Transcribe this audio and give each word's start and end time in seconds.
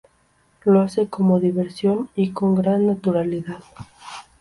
Lo 0.65 0.81
hace 0.81 1.09
como 1.09 1.39
diversión 1.39 2.09
y 2.15 2.31
con 2.31 2.55
gran 2.55 2.87
naturalidad. 2.87 3.63